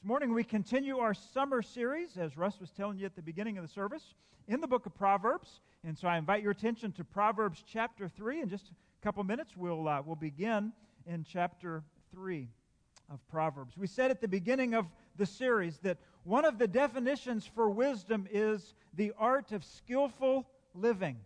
[0.00, 3.58] This morning we continue our summer series, as Russ was telling you at the beginning
[3.58, 4.14] of the service,
[4.46, 5.60] in the book of Proverbs.
[5.82, 8.42] And so I invite your attention to Proverbs chapter 3.
[8.42, 10.72] In just a couple minutes, we'll, uh, we'll begin
[11.04, 11.82] in chapter
[12.14, 12.48] 3
[13.12, 13.76] of Proverbs.
[13.76, 18.28] We said at the beginning of the series that one of the definitions for wisdom
[18.30, 20.46] is the art of skillful
[20.76, 21.16] living.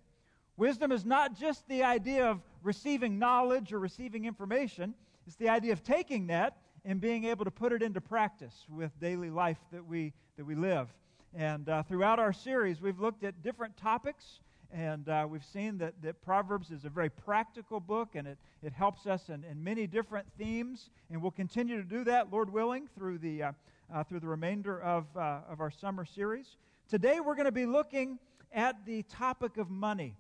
[0.57, 4.95] Wisdom is not just the idea of receiving knowledge or receiving information,
[5.27, 8.99] it's the idea of taking that and being able to put it into practice with
[9.01, 10.89] daily life that we, that we live.
[11.35, 14.41] And uh, throughout our series, we've looked at different topics,
[14.73, 18.73] and uh, we've seen that, that Proverbs is a very practical book, and it, it
[18.73, 20.91] helps us in, in many different themes.
[21.11, 23.53] And we'll continue to do that, Lord willing, through the, uh,
[23.95, 26.57] uh through the remainder of, uh, of our summer series.
[26.89, 28.19] Today, we're going to be looking
[28.53, 30.17] at the topic of money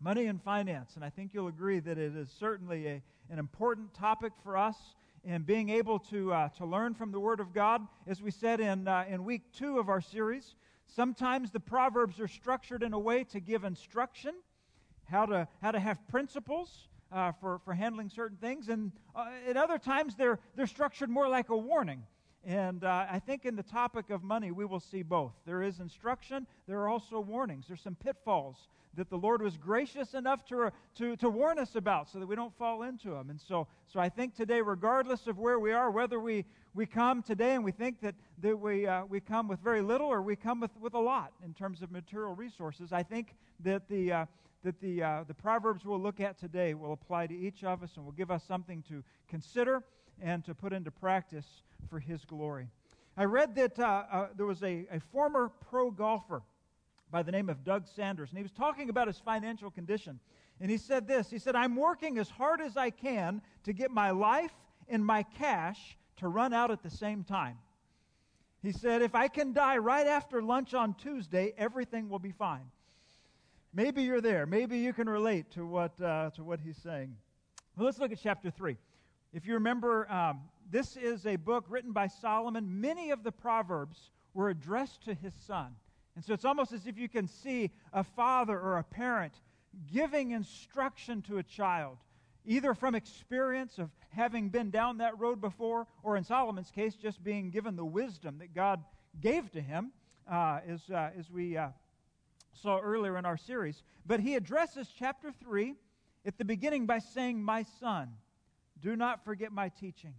[0.00, 0.96] money and finance.
[0.96, 4.76] And I think you'll agree that it is certainly a, an important topic for us
[5.26, 7.86] and being able to, uh, to learn from the Word of God.
[8.06, 10.54] As we said in, uh, in week two of our series,
[10.86, 14.34] sometimes the Proverbs are structured in a way to give instruction,
[15.04, 18.68] how to, how to have principles uh, for, for handling certain things.
[18.68, 22.02] And uh, at other times, they're, they're structured more like a warning.
[22.46, 25.32] And uh, I think in the topic of money, we will see both.
[25.46, 27.66] There is instruction, there are also warnings.
[27.68, 32.08] There's some pitfalls that the Lord was gracious enough to, to, to warn us about
[32.08, 33.30] so that we don't fall into them.
[33.30, 37.22] And so, so I think today, regardless of where we are, whether we, we come
[37.22, 40.36] today and we think that, that we, uh, we come with very little or we
[40.36, 43.34] come with, with a lot in terms of material resources, I think
[43.64, 44.26] that the, uh,
[44.62, 47.90] that the, uh, the Proverbs we'll look at today will apply to each of us
[47.96, 49.82] and will give us something to consider
[50.20, 51.46] and to put into practice
[51.88, 52.68] for His glory.
[53.16, 56.42] I read that uh, uh, there was a, a former pro golfer
[57.10, 60.18] by the name of Doug Sanders, and he was talking about his financial condition.
[60.60, 63.90] And he said this He said, I'm working as hard as I can to get
[63.90, 64.52] my life
[64.88, 67.58] and my cash to run out at the same time.
[68.62, 72.70] He said, If I can die right after lunch on Tuesday, everything will be fine.
[73.72, 74.46] Maybe you're there.
[74.46, 77.14] Maybe you can relate to what, uh, to what he's saying.
[77.76, 78.76] Well, let's look at chapter 3.
[79.34, 82.80] If you remember, um, this is a book written by Solomon.
[82.80, 85.74] Many of the Proverbs were addressed to his son.
[86.14, 89.32] And so it's almost as if you can see a father or a parent
[89.92, 91.98] giving instruction to a child,
[92.46, 97.24] either from experience of having been down that road before, or in Solomon's case, just
[97.24, 98.84] being given the wisdom that God
[99.20, 99.90] gave to him,
[100.30, 101.70] uh, as, uh, as we uh,
[102.52, 103.82] saw earlier in our series.
[104.06, 105.74] But he addresses chapter 3
[106.24, 108.10] at the beginning by saying, My son.
[108.80, 110.14] Do not forget my teaching.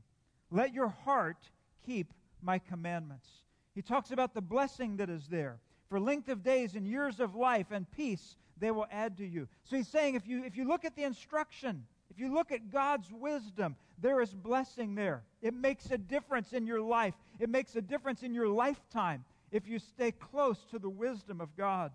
[0.51, 1.49] Let your heart
[1.85, 3.27] keep my commandments.
[3.73, 5.59] He talks about the blessing that is there.
[5.89, 9.47] For length of days and years of life and peace they will add to you.
[9.65, 12.71] So he's saying if you, if you look at the instruction, if you look at
[12.71, 15.23] God's wisdom, there is blessing there.
[15.41, 19.67] It makes a difference in your life, it makes a difference in your lifetime if
[19.67, 21.91] you stay close to the wisdom of God.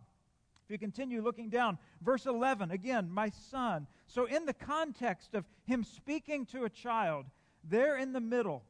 [0.71, 3.87] You continue looking down, verse 11, again, my son.
[4.07, 7.27] So, in the context of him speaking to a child,
[7.65, 8.63] there in the middle,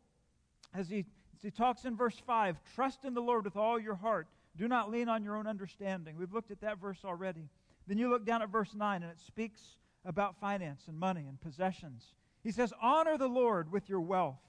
[0.75, 1.05] as he,
[1.37, 4.29] as he talks in verse 5, trust in the Lord with all your heart.
[4.57, 6.17] Do not lean on your own understanding.
[6.17, 7.49] We've looked at that verse already.
[7.87, 9.61] Then you look down at verse 9, and it speaks
[10.05, 12.15] about finance and money and possessions.
[12.43, 14.41] He says, Honor the Lord with your wealth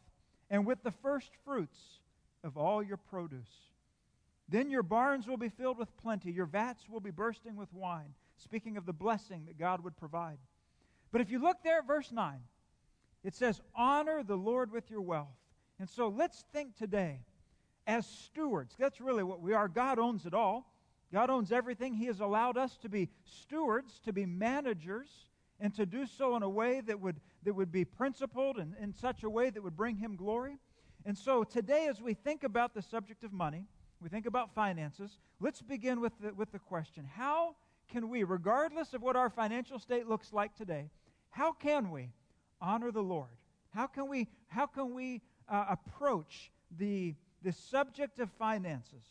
[0.50, 1.80] and with the first fruits
[2.44, 3.71] of all your produce.
[4.52, 8.14] Then your barns will be filled with plenty, your vats will be bursting with wine.
[8.36, 10.38] Speaking of the blessing that God would provide.
[11.12, 12.40] But if you look there at verse 9,
[13.24, 15.28] it says, Honor the Lord with your wealth.
[15.80, 17.22] And so let's think today
[17.88, 18.76] as stewards.
[18.78, 19.68] That's really what we are.
[19.68, 20.74] God owns it all.
[21.14, 21.94] God owns everything.
[21.94, 25.08] He has allowed us to be stewards, to be managers,
[25.60, 28.94] and to do so in a way that would, that would be principled and in
[28.94, 30.58] such a way that would bring Him glory.
[31.06, 33.66] And so today, as we think about the subject of money,
[34.02, 37.56] we think about finances, let's begin with the, with the question how
[37.92, 40.90] can we, regardless of what our financial state looks like today,
[41.30, 42.10] how can we
[42.62, 43.30] honor the Lord?
[43.74, 49.04] How can we, how can we uh, approach the, the subject of finances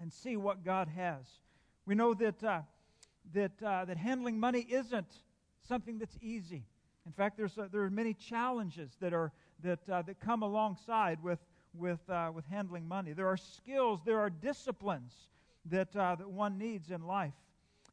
[0.00, 1.24] and see what God has?
[1.86, 2.60] We know that, uh,
[3.32, 5.22] that, uh, that handling money isn't
[5.66, 6.64] something that's easy.
[7.06, 9.32] In fact, there's, there are many challenges that, are,
[9.62, 11.38] that, uh, that come alongside with,
[11.74, 13.12] with, uh, with handling money.
[13.12, 15.12] There are skills, there are disciplines
[15.66, 17.34] that, uh, that one needs in life.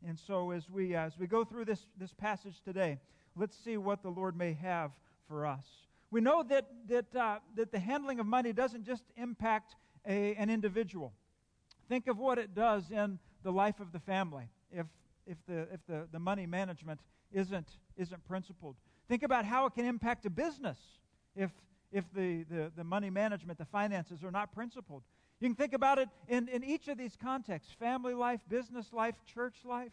[0.08, 3.00] And so, as we, uh, as we go through this, this passage today,
[3.36, 4.92] let's see what the Lord may have
[5.28, 5.66] for us.
[6.10, 9.76] We know that, that, uh, that the handling of money doesn't just impact
[10.06, 11.14] a, an individual.
[11.88, 14.88] Think of what it does in the life of the family if,
[15.26, 17.00] if, the, if the, the money management
[17.32, 18.76] isn't, isn't principled.
[19.08, 20.78] Think about how it can impact a business
[21.36, 21.52] if,
[21.92, 25.04] if the, the, the money management, the finances are not principled.
[25.40, 29.16] You can think about it in, in each of these contexts family life, business life,
[29.26, 29.92] church life,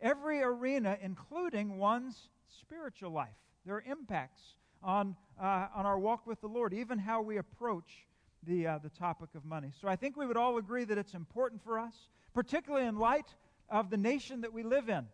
[0.00, 2.28] every arena, including one's
[2.60, 3.34] spiritual life.
[3.64, 4.42] There are impacts
[4.82, 8.06] on, uh, on our walk with the Lord, even how we approach
[8.46, 9.72] the, uh, the topic of money.
[9.80, 11.94] So I think we would all agree that it's important for us,
[12.34, 13.34] particularly in light
[13.70, 15.06] of the nation that we live in.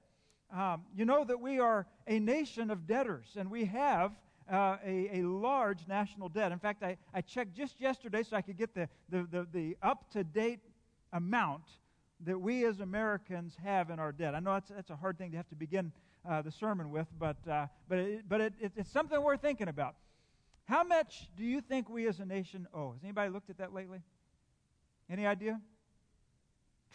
[0.52, 4.10] Um, you know that we are a nation of debtors, and we have
[4.50, 6.52] uh, a, a large national debt.
[6.52, 9.76] In fact, I, I checked just yesterday so I could get the, the, the, the
[9.82, 10.60] up to date
[11.12, 11.62] amount
[12.24, 14.34] that we as Americans have in our debt.
[14.34, 15.92] I know that's, that's a hard thing to have to begin
[16.28, 19.68] uh, the sermon with, but, uh, but, it, but it, it, it's something worth thinking
[19.68, 19.94] about.
[20.64, 22.92] How much do you think we as a nation owe?
[22.92, 24.02] Has anybody looked at that lately?
[25.08, 25.60] Any idea?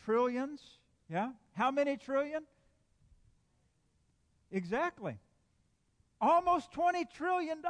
[0.06, 0.62] Trillions?
[1.10, 1.32] Yeah?
[1.54, 2.44] How many trillion?
[4.52, 5.18] Exactly.
[6.22, 7.62] Almost $20 trillion.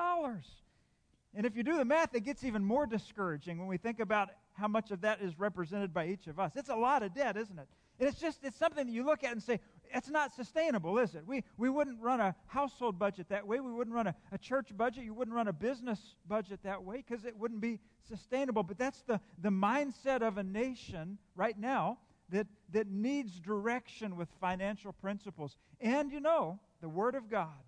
[1.35, 4.29] And if you do the math, it gets even more discouraging when we think about
[4.53, 6.53] how much of that is represented by each of us.
[6.55, 7.67] It's a lot of debt, isn't it?
[7.99, 9.59] And it's just it's something that you look at and say,
[9.93, 11.23] it's not sustainable, is it?
[11.25, 13.59] We, we wouldn't run a household budget that way.
[13.59, 15.03] We wouldn't run a, a church budget.
[15.03, 18.63] You wouldn't run a business budget that way because it wouldn't be sustainable.
[18.63, 21.99] But that's the, the mindset of a nation right now
[22.29, 25.55] that, that needs direction with financial principles.
[25.79, 27.64] And you know, the Word of God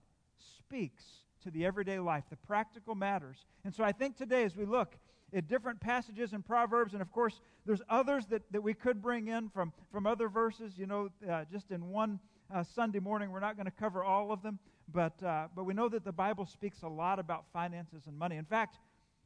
[0.67, 1.03] speaks
[1.43, 3.45] to the everyday life, the practical matters.
[3.63, 4.97] And so I think today, as we look
[5.33, 9.27] at different passages in Proverbs, and of course, there's others that, that we could bring
[9.27, 10.77] in from, from other verses.
[10.77, 12.19] You know, uh, just in one
[12.53, 14.59] uh, Sunday morning, we're not going to cover all of them,
[14.91, 18.35] but, uh, but we know that the Bible speaks a lot about finances and money.
[18.35, 18.77] In fact,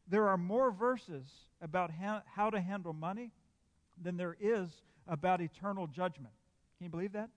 [0.07, 1.25] there are more verses
[1.59, 3.31] about ha- how to handle money
[3.99, 4.69] than there is
[5.07, 6.33] about eternal judgment.
[6.77, 7.29] Can you believe that?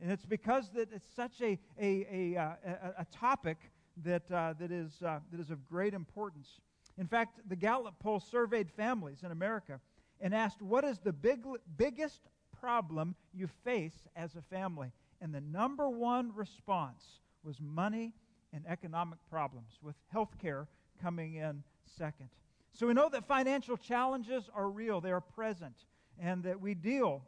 [0.00, 3.58] And it's because that it's such a, a, a, uh, a, a topic
[4.04, 6.60] that, uh, that, is, uh, that is of great importance.
[6.98, 9.80] In fact, the Gallup poll surveyed families in America
[10.20, 11.44] and asked, What is the big,
[11.76, 12.20] biggest
[12.60, 14.92] problem you face as a family?
[15.20, 17.04] And the number one response
[17.42, 18.12] was money
[18.52, 20.68] and economic problems, with health care
[21.02, 22.28] coming in second.
[22.72, 25.74] So we know that financial challenges are real, they are present,
[26.20, 27.22] and that we deal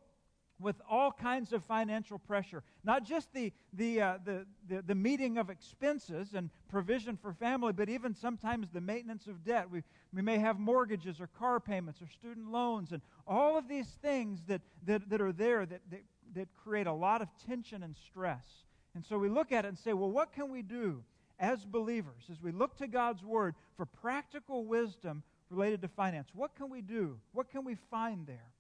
[0.59, 2.63] with all kinds of financial pressure.
[2.83, 7.73] Not just the, the, uh, the, the, the, meeting of expenses and provision for family,
[7.73, 9.71] but even sometimes the maintenance of debt.
[9.71, 9.83] We,
[10.15, 14.41] we may have mortgages or car payments or student loans and all of these things
[14.49, 16.03] that, that, that are there that, that,
[16.35, 18.47] that create a lot of tension and stress.
[18.95, 21.03] And so we look at it and say, well, what can we do
[21.39, 26.29] as believers as we look to God's Word for practical wisdom related to finance?
[26.33, 27.19] What can we do?
[27.33, 28.56] What can we find there?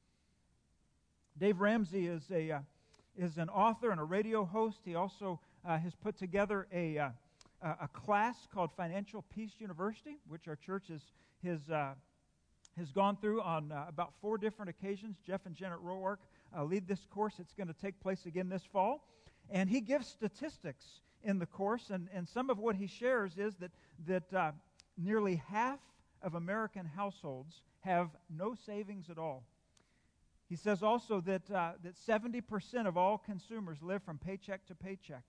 [1.39, 2.59] Dave Ramsey is, a, uh,
[3.15, 4.79] is an author and a radio host.
[4.87, 7.11] He also uh, has put together a, uh,
[7.63, 11.03] a class called Financial Peace University, which our church is,
[11.45, 11.93] has, uh,
[12.79, 15.19] has gone through on uh, about four different occasions.
[15.27, 16.17] Jeff and Janet Roark
[16.57, 17.35] uh, lead this course.
[17.39, 19.07] It's going to take place again this fall.
[19.51, 20.87] And he gives statistics
[21.23, 23.73] in the course, and, and some of what he shares is that,
[24.07, 24.55] that
[24.97, 25.81] nearly half
[26.23, 29.45] of American households have no savings at all.
[30.49, 35.25] He says also that, uh, that 70% of all consumers live from paycheck to paycheck.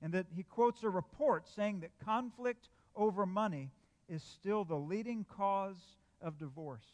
[0.00, 3.70] And that he quotes a report saying that conflict over money
[4.08, 5.80] is still the leading cause
[6.20, 6.86] of divorce.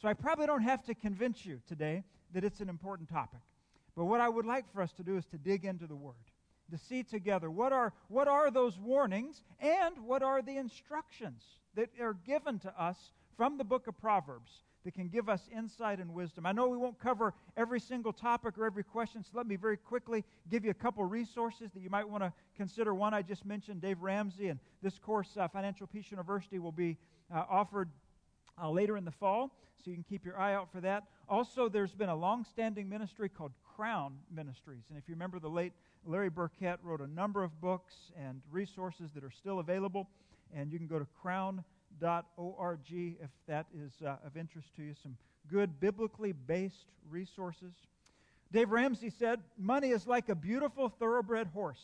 [0.00, 3.40] So I probably don't have to convince you today that it's an important topic.
[3.96, 6.14] But what I would like for us to do is to dig into the Word,
[6.70, 11.42] to see together what are, what are those warnings and what are the instructions
[11.76, 12.96] that are given to us
[13.36, 14.50] from the book of Proverbs
[14.84, 16.44] that can give us insight and wisdom.
[16.44, 19.78] I know we won't cover every single topic or every question, so let me very
[19.78, 22.94] quickly give you a couple resources that you might want to consider.
[22.94, 26.98] One I just mentioned, Dave Ramsey, and this course, uh, Financial Peace University, will be
[27.34, 27.88] uh, offered
[28.62, 29.50] uh, later in the fall,
[29.82, 31.04] so you can keep your eye out for that.
[31.28, 35.72] Also, there's been a long-standing ministry called Crown Ministries, and if you remember, the late
[36.06, 40.08] Larry Burkett wrote a number of books and resources that are still available,
[40.54, 41.64] and you can go to Crown
[42.02, 44.94] if that is uh, of interest to you.
[45.02, 45.16] Some
[45.50, 47.72] good biblically based resources.
[48.52, 51.82] Dave Ramsey said, Money is like a beautiful thoroughbred horse,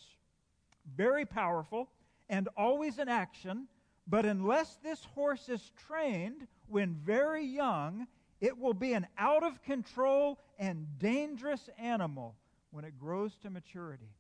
[0.97, 1.89] very powerful
[2.29, 3.67] and always in action,
[4.07, 8.07] but unless this horse is trained when very young,
[8.41, 12.37] it will be an out of control and dangerous animal
[12.71, 14.15] when it grows to maturity.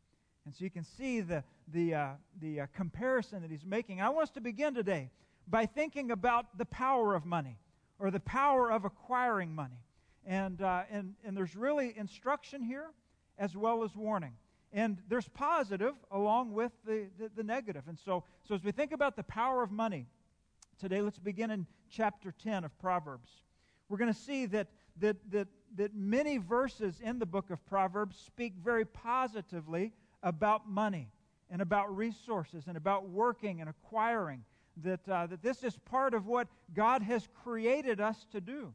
[0.44, 2.08] And so you can see the, the, uh,
[2.40, 4.00] the uh, comparison that he's making.
[4.00, 5.10] I want us to begin today
[5.50, 7.58] by thinking about the power of money
[7.98, 9.82] or the power of acquiring money.
[10.24, 12.86] And, uh, and, and there's really instruction here
[13.38, 14.34] as well as warning.
[14.72, 17.84] And there's positive along with the, the, the negative.
[17.88, 20.06] And so, so as we think about the power of money,
[20.80, 21.02] today.
[21.02, 23.28] Let's begin in chapter 10 of Proverbs.
[23.88, 24.68] We're going to see that,
[25.00, 29.92] that, that, that many verses in the book of Proverbs speak very positively
[30.22, 31.10] about money
[31.50, 34.42] and about resources and about working and acquiring.
[34.82, 38.74] That, uh, that this is part of what God has created us to do.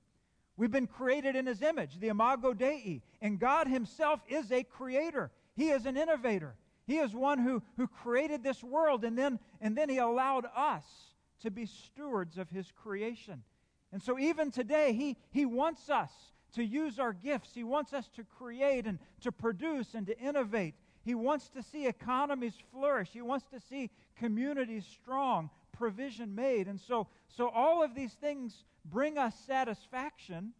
[0.58, 5.32] We've been created in His image, the Imago Dei, and God Himself is a creator.
[5.56, 6.56] He is an innovator.
[6.86, 10.86] He is one who, who created this world, and then, and then He allowed us
[11.42, 13.44] to be stewards of His creation.
[13.92, 16.12] And so, even today, he, he wants us
[16.54, 17.52] to use our gifts.
[17.54, 20.76] He wants us to create and to produce and to innovate.
[21.04, 23.10] He wants to see economies flourish.
[23.14, 26.68] He wants to see communities strong, provision made.
[26.68, 30.54] And so, so all of these things bring us satisfaction,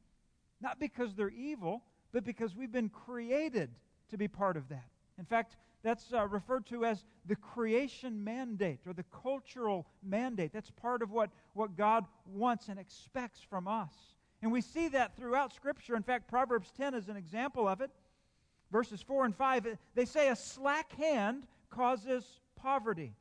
[0.62, 3.70] not because they're evil, but because we've been created
[4.10, 4.88] to be part of that.
[5.18, 10.52] In fact, that's uh, referred to as the creation mandate or the cultural mandate.
[10.52, 13.94] That's part of what, what God wants and expects from us.
[14.42, 15.96] And we see that throughout Scripture.
[15.96, 17.92] In fact, Proverbs 10 is an example of it.
[18.72, 23.14] Verses 4 and 5, they say, A slack hand causes poverty,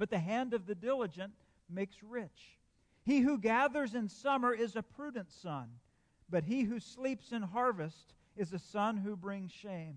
[0.00, 1.34] but the hand of the diligent
[1.68, 2.56] makes rich.
[3.04, 5.68] He who gathers in summer is a prudent son,
[6.30, 9.96] but he who sleeps in harvest is a son who brings shame.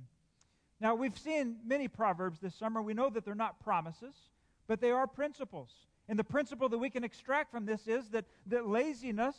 [0.82, 2.82] Now, we've seen many proverbs this summer.
[2.82, 4.14] We know that they're not promises,
[4.68, 5.72] but they are principles.
[6.10, 9.38] And the principle that we can extract from this is that, that laziness,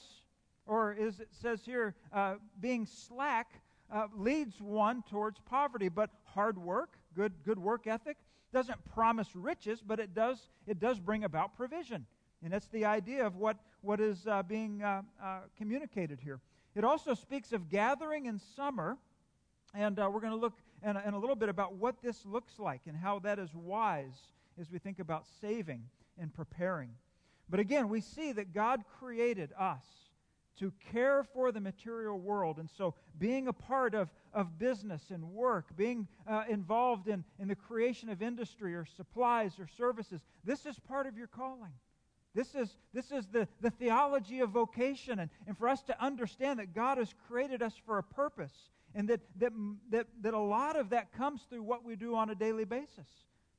[0.64, 3.60] or as it says here, uh, being slack,
[3.92, 5.90] uh, leads one towards poverty.
[5.90, 8.16] But hard work, good, good work ethic,
[8.54, 12.06] doesn't promise riches, but it does, it does bring about provision.
[12.42, 16.40] And that's the idea of what, what is uh, being uh, uh, communicated here.
[16.74, 18.96] It also speaks of gathering in summer,
[19.74, 22.58] and uh, we're going to look and, and a little bit about what this looks
[22.58, 24.28] like and how that is wise
[24.60, 25.82] as we think about saving
[26.18, 26.90] and preparing.
[27.48, 29.84] But again, we see that God created us
[30.58, 32.58] to care for the material world.
[32.58, 37.48] And so, being a part of, of business and work, being uh, involved in, in
[37.48, 41.72] the creation of industry or supplies or services, this is part of your calling.
[42.34, 45.20] This is, this is the, the theology of vocation.
[45.20, 48.52] And, and for us to understand that God has created us for a purpose
[48.94, 49.52] and that, that,
[49.90, 53.08] that, that a lot of that comes through what we do on a daily basis.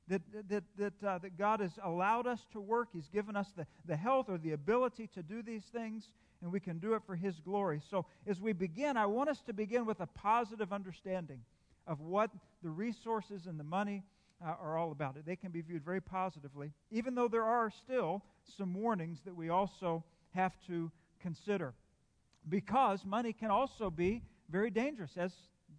[0.08, 2.90] That, that, that, uh, that God has allowed us to work.
[2.92, 6.10] He's given us the, the health or the ability to do these things,
[6.46, 7.82] and we can do it for His glory.
[7.90, 11.40] So, as we begin, I want us to begin with a positive understanding
[11.88, 12.30] of what
[12.62, 14.04] the resources and the money
[14.40, 15.16] uh, are all about.
[15.26, 18.22] They can be viewed very positively, even though there are still
[18.56, 21.74] some warnings that we also have to consider.
[22.48, 25.16] Because money can also be very dangerous.
[25.16, 25.32] As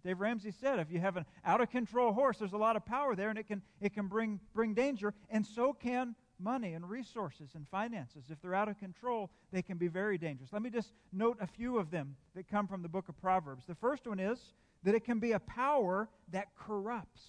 [0.04, 2.84] Dave Ramsey said, if you have an out of control horse, there's a lot of
[2.84, 6.88] power there and it can, it can bring, bring danger, and so can money and
[6.88, 8.24] resources and finances.
[8.30, 10.52] If they're out of control, they can be very dangerous.
[10.52, 13.64] Let me just note a few of them that come from the book of Proverbs.
[13.66, 14.38] The first one is
[14.84, 17.22] that it can be a power that corrupts,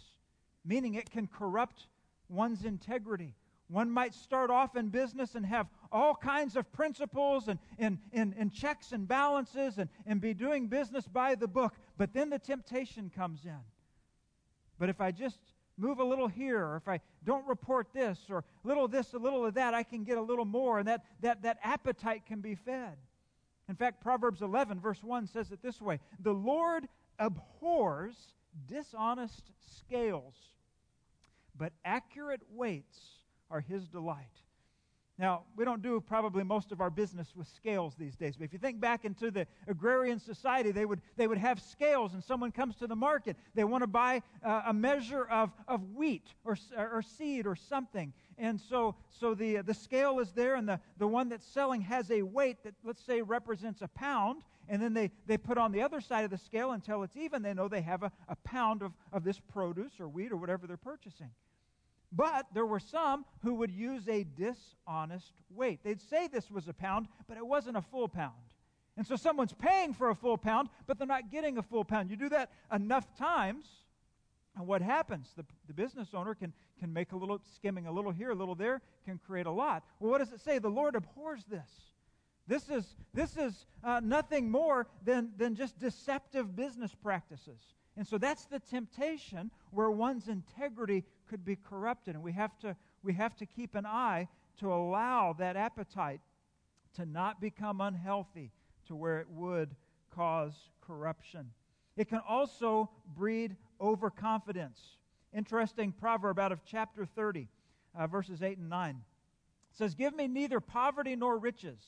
[0.65, 1.87] meaning it can corrupt
[2.29, 3.35] one's integrity.
[3.69, 8.33] One might start off in business and have all kinds of principles and, and, and,
[8.37, 12.39] and checks and balances and, and be doing business by the book, but then the
[12.39, 13.59] temptation comes in.
[14.79, 15.39] But if I just
[15.79, 19.17] move a little here, or if I don't report this, or a little this, a
[19.17, 22.41] little of that, I can get a little more, and that, that, that appetite can
[22.41, 22.97] be fed.
[23.67, 28.15] In fact, Proverbs 11, verse 1 says it this way The Lord abhors
[28.67, 29.43] dishonest
[29.77, 30.35] scales,
[31.55, 32.99] but accurate weights
[33.51, 34.25] are his delight.
[35.19, 38.53] Now, we don't do probably most of our business with scales these days, but if
[38.53, 42.53] you think back into the agrarian society, they would, they would have scales, and someone
[42.53, 43.35] comes to the market.
[43.53, 48.13] They want to buy uh, a measure of, of wheat or, or seed or something.
[48.37, 52.09] And so, so the, the scale is there, and the, the one that's selling has
[52.11, 54.43] a weight that, let's say, represents a pound.
[54.69, 57.41] And then they, they put on the other side of the scale until it's even.
[57.41, 60.65] They know they have a, a pound of, of this produce or wheat or whatever
[60.67, 61.31] they're purchasing.
[62.11, 65.81] But there were some who would use a dishonest weight.
[65.83, 68.33] They'd say this was a pound, but it wasn't a full pound.
[68.97, 72.09] And so someone's paying for a full pound, but they're not getting a full pound.
[72.09, 73.65] You do that enough times,
[74.57, 75.31] and what happens?
[75.37, 78.55] The, the business owner can, can make a little, skimming a little here, a little
[78.55, 79.83] there, can create a lot.
[79.99, 80.59] Well, what does it say?
[80.59, 81.69] The Lord abhors this.
[82.47, 87.61] This is, this is uh, nothing more than, than just deceptive business practices.
[87.99, 92.15] And so that's the temptation where one's integrity could be corrupted.
[92.15, 94.29] And we have to, we have to keep an eye
[94.61, 96.21] to allow that appetite
[96.93, 98.53] to not become unhealthy
[98.87, 99.75] to where it would
[100.15, 101.51] cause corruption.
[101.97, 104.79] It can also breed overconfidence.
[105.33, 107.49] Interesting proverb out of chapter 30,
[107.99, 108.91] uh, verses 8 and 9.
[108.91, 111.81] It says, Give me neither poverty nor riches,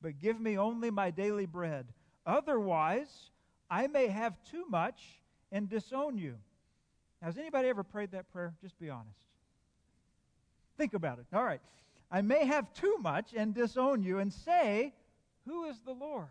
[0.00, 1.88] but give me only my daily bread.
[2.24, 3.32] Otherwise,
[3.68, 5.18] I may have too much
[5.52, 6.34] and disown you.
[7.20, 8.54] Now, has anybody ever prayed that prayer?
[8.60, 9.18] Just be honest.
[10.76, 11.26] Think about it.
[11.32, 11.60] All right.
[12.10, 14.94] I may have too much and disown you and say,
[15.46, 16.28] Who is the Lord?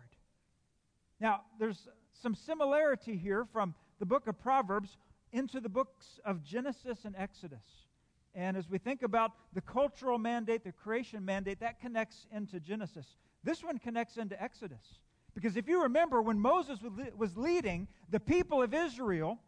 [1.20, 1.88] Now, there's
[2.22, 4.96] some similarity here from the book of Proverbs
[5.32, 7.86] into the books of Genesis and Exodus.
[8.34, 13.06] And as we think about the cultural mandate, the creation mandate, that connects into Genesis.
[13.44, 15.00] This one connects into Exodus.
[15.40, 16.80] Because if you remember, when Moses
[17.16, 19.38] was leading the people of Israel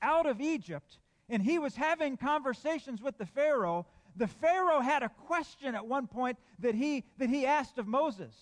[0.00, 0.98] out of Egypt,
[1.28, 6.06] and he was having conversations with the Pharaoh, the Pharaoh had a question at one
[6.06, 8.32] point that he, that he asked of Moses.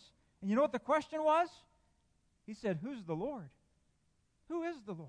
[0.43, 1.49] And you know what the question was?
[2.45, 3.49] He said, Who's the Lord?
[4.51, 5.09] Who is the Lord?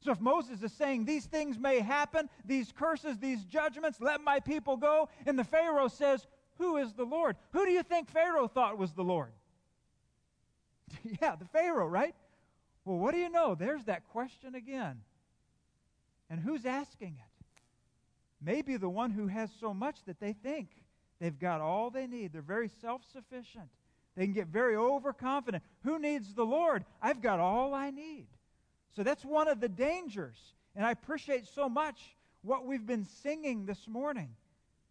[0.00, 4.38] So if Moses is saying these things may happen, these curses, these judgments, let my
[4.38, 6.26] people go, and the Pharaoh says,
[6.58, 7.36] Who is the Lord?
[7.52, 9.32] Who do you think Pharaoh thought was the Lord?
[11.20, 12.14] yeah, the Pharaoh, right?
[12.84, 13.54] Well, what do you know?
[13.54, 15.00] There's that question again.
[16.30, 17.44] And who's asking it?
[18.44, 20.68] Maybe the one who has so much that they think
[21.20, 22.32] they've got all they need.
[22.32, 23.68] They're very self sufficient.
[24.16, 25.62] They can get very overconfident.
[25.84, 26.84] Who needs the Lord?
[27.00, 28.26] I've got all I need.
[28.94, 30.36] So that's one of the dangers.
[30.76, 34.30] And I appreciate so much what we've been singing this morning.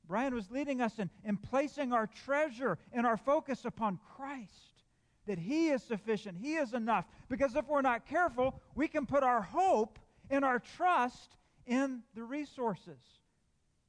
[0.08, 4.81] Brian was leading us in, in placing our treasure and our focus upon Christ,
[5.28, 7.06] that He is sufficient, He is enough.
[7.30, 10.00] Because if we're not careful, we can put our hope
[10.30, 11.36] and our trust
[11.66, 13.00] in the resources.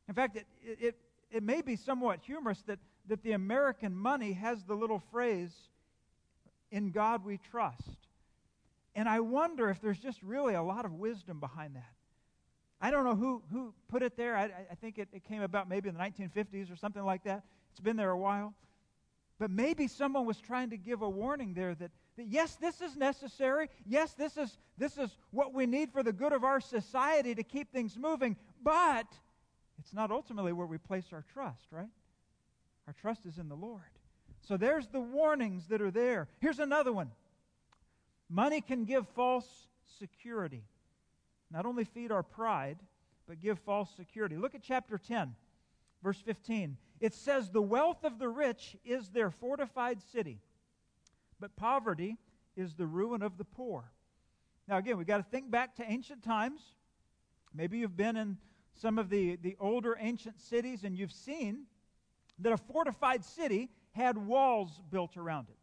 [0.09, 0.97] In fact, it, it,
[1.31, 5.53] it may be somewhat humorous that, that the American money has the little phrase,
[6.71, 8.09] in God we trust.
[8.95, 11.93] And I wonder if there's just really a lot of wisdom behind that.
[12.81, 14.37] I don't know who, who put it there.
[14.37, 17.45] I, I think it, it came about maybe in the 1950s or something like that.
[17.71, 18.55] It's been there a while.
[19.39, 22.97] But maybe someone was trying to give a warning there that, that yes, this is
[22.97, 23.69] necessary.
[23.87, 27.43] Yes, this is, this is what we need for the good of our society to
[27.43, 28.37] keep things moving.
[28.63, 29.07] But
[29.79, 31.89] it's not ultimately where we place our trust, right?
[32.87, 33.81] Our trust is in the Lord.
[34.41, 36.29] So there's the warnings that are there.
[36.41, 37.11] Here's another one
[38.29, 39.67] Money can give false
[39.99, 40.65] security.
[41.51, 42.79] Not only feed our pride,
[43.29, 44.37] but give false security.
[44.37, 45.35] Look at chapter 10,
[46.03, 46.77] verse 15.
[47.01, 50.41] It says, The wealth of the rich is their fortified city,
[51.41, 52.17] but poverty
[52.57, 53.91] is the ruin of the poor.
[54.69, 56.61] Now, again, we've got to think back to ancient times.
[57.55, 58.39] Maybe you've been in
[58.75, 61.65] some of the, the older ancient cities and you've seen
[62.39, 65.57] that a fortified city had walls built around it.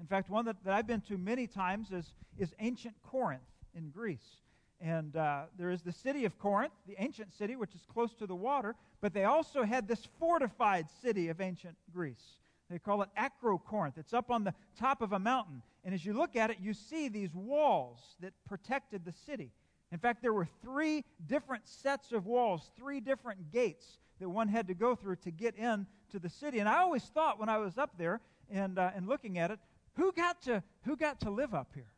[0.00, 3.42] In fact, one that, that I've been to many times is, is ancient Corinth
[3.74, 4.41] in Greece.
[4.82, 8.26] And uh, there is the city of Corinth, the ancient city, which is close to
[8.26, 12.38] the water, but they also had this fortified city of ancient Greece.
[12.68, 13.96] They call it Acrocorinth.
[13.96, 15.62] It's up on the top of a mountain.
[15.84, 19.52] And as you look at it, you see these walls that protected the city.
[19.92, 24.66] In fact, there were three different sets of walls, three different gates that one had
[24.66, 26.58] to go through to get in to the city.
[26.58, 29.60] And I always thought when I was up there and, uh, and looking at it,
[29.94, 31.92] who got to, who got to live up here?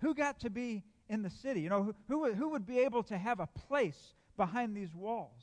[0.00, 1.60] Who got to be in the city?
[1.60, 5.42] You know, who, who, who would be able to have a place behind these walls?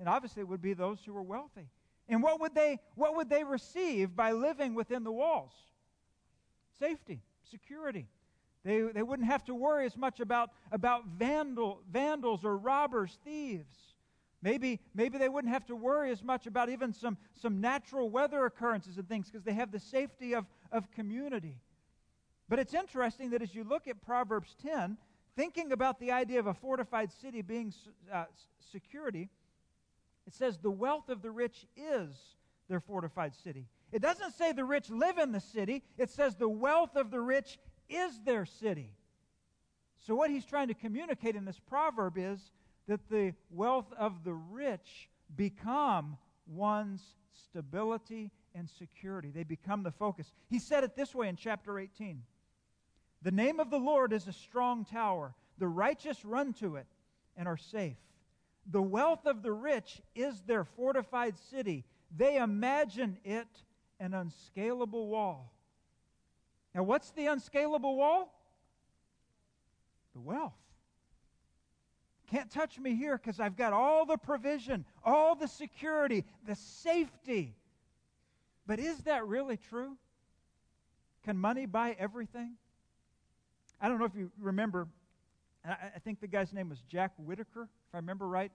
[0.00, 1.68] And obviously it would be those who were wealthy.
[2.08, 5.52] And what would they, what would they receive by living within the walls?
[6.78, 8.08] Safety, security.
[8.64, 13.76] They, they wouldn't have to worry as much about, about vandal, vandals or robbers, thieves.
[14.40, 18.44] Maybe, maybe they wouldn't have to worry as much about even some, some natural weather
[18.44, 21.58] occurrences and things because they have the safety of, of community.
[22.52, 24.98] But it's interesting that as you look at Proverbs 10,
[25.36, 27.72] thinking about the idea of a fortified city being
[28.12, 28.24] uh,
[28.70, 29.30] security,
[30.26, 32.14] it says the wealth of the rich is
[32.68, 33.68] their fortified city.
[33.90, 37.22] It doesn't say the rich live in the city, it says the wealth of the
[37.22, 38.90] rich is their city.
[40.06, 42.52] So, what he's trying to communicate in this proverb is
[42.86, 47.00] that the wealth of the rich become one's
[47.32, 49.30] stability and security.
[49.30, 50.30] They become the focus.
[50.50, 52.20] He said it this way in chapter 18
[53.22, 56.86] The name of the Lord is a strong tower, the righteous run to it
[57.36, 57.96] and are safe.
[58.70, 61.84] The wealth of the rich is their fortified city.
[62.16, 63.48] They imagine it
[64.00, 65.52] an unscalable wall.
[66.74, 68.32] Now, what's the unscalable wall?
[70.14, 70.52] The wealth.
[72.30, 77.54] Can't touch me here because I've got all the provision, all the security, the safety.
[78.66, 79.96] But is that really true?
[81.24, 82.52] Can money buy everything?
[83.82, 84.86] I don't know if you remember,
[85.64, 88.52] I think the guy's name was Jack Whittaker, if I remember right.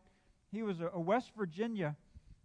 [0.54, 1.98] He was a West Virginia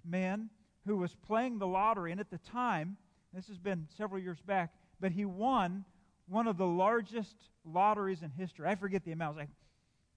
[0.05, 0.51] man
[0.85, 2.97] who was playing the lottery, and at the time,
[3.33, 5.85] this has been several years back, but he won
[6.27, 8.66] one of the largest lotteries in history.
[8.66, 9.37] I forget the amount.
[9.37, 9.51] It was like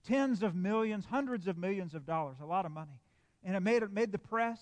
[0.08, 3.00] tens of millions, hundreds of millions of dollars, a lot of money.
[3.44, 4.60] And it made, it made the press.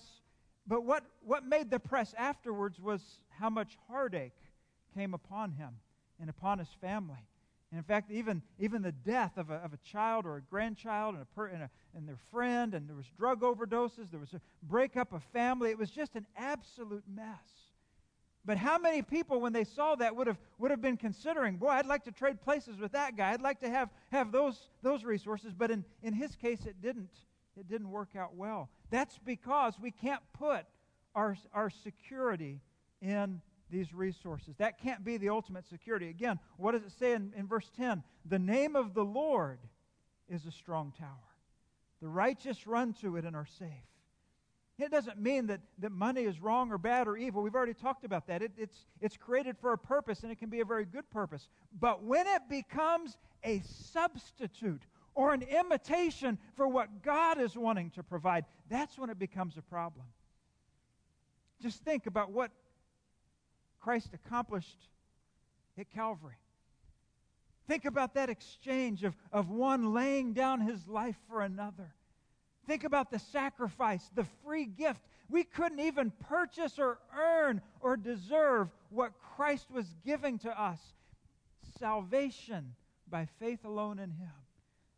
[0.66, 4.36] But what, what made the press afterwards was how much heartache
[4.94, 5.70] came upon him
[6.20, 7.26] and upon his family.
[7.74, 11.14] And in fact, even, even the death of a, of a child or a grandchild
[11.14, 14.32] and, a per, and, a, and their friend, and there was drug overdoses, there was
[14.32, 15.70] a breakup of family.
[15.70, 17.26] It was just an absolute mess.
[18.44, 21.70] But how many people, when they saw that, would have, would have been considering, boy,
[21.70, 23.32] I'd like to trade places with that guy.
[23.32, 25.52] I'd like to have, have those, those resources.
[25.52, 27.10] But in, in his case, it didn't,
[27.58, 28.68] it didn't work out well.
[28.90, 30.64] That's because we can't put
[31.16, 32.60] our, our security
[33.02, 34.54] in these resources.
[34.58, 36.08] That can't be the ultimate security.
[36.08, 38.02] Again, what does it say in, in verse 10?
[38.24, 39.58] The name of the Lord
[40.28, 41.08] is a strong tower.
[42.00, 43.68] The righteous run to it and are safe.
[44.78, 47.42] It doesn't mean that, that money is wrong or bad or evil.
[47.42, 48.42] We've already talked about that.
[48.42, 51.48] It, it's, it's created for a purpose, and it can be a very good purpose.
[51.78, 54.82] But when it becomes a substitute
[55.14, 59.62] or an imitation for what God is wanting to provide, that's when it becomes a
[59.62, 60.06] problem.
[61.62, 62.50] Just think about what
[63.84, 64.88] Christ accomplished
[65.78, 66.38] at Calvary.
[67.68, 71.94] Think about that exchange of, of one laying down his life for another.
[72.66, 75.02] Think about the sacrifice, the free gift.
[75.28, 80.80] We couldn't even purchase or earn or deserve what Christ was giving to us
[81.78, 82.74] salvation
[83.10, 84.32] by faith alone in Him.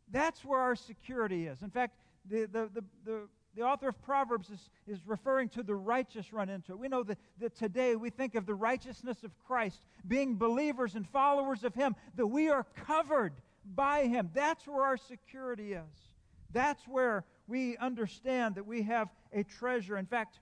[0.09, 1.61] That's where our security is.
[1.61, 1.97] In fact,
[2.29, 3.21] the, the, the, the,
[3.57, 6.79] the author of Proverbs is, is referring to the righteous run into it.
[6.79, 11.09] We know that, that today we think of the righteousness of Christ, being believers and
[11.09, 13.33] followers of Him, that we are covered
[13.73, 14.29] by Him.
[14.35, 16.11] That's where our security is.
[16.51, 19.97] That's where we understand that we have a treasure.
[19.97, 20.39] In fact,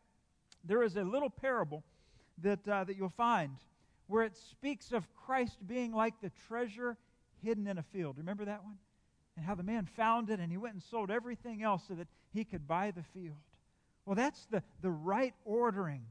[0.66, 1.86] there is a little parable
[2.42, 3.56] that, uh, that you'll find
[4.08, 6.98] where it speaks of Christ being like the treasure
[7.42, 8.18] hidden in a field.
[8.18, 8.76] Remember that one?
[9.38, 12.08] And how the man found it and he went and sold everything else so that
[12.36, 13.38] he could buy the field.
[14.06, 16.04] Well, that's the, the right ordering.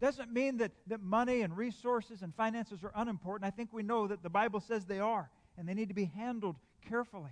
[0.00, 3.46] Doesn't mean that, that money and resources and finances are unimportant.
[3.46, 6.06] I think we know that the Bible says they are, and they need to be
[6.06, 6.56] handled
[6.88, 7.30] carefully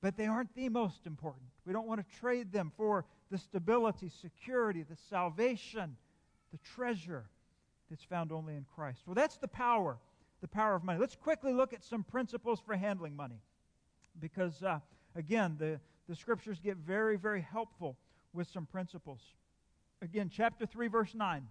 [0.00, 1.44] but they aren't the most important.
[1.66, 5.96] We don't want to trade them for the stability, security, the salvation,
[6.52, 7.24] the treasure
[7.90, 9.02] that's found only in Christ.
[9.06, 9.98] Well, that's the power,
[10.40, 10.98] the power of money.
[10.98, 13.40] Let's quickly look at some principles for handling money.
[14.18, 14.80] Because, uh,
[15.14, 17.96] again, the, the scriptures get very, very helpful
[18.34, 19.20] with some principles.
[20.02, 21.46] Again, chapter 3, verse 9.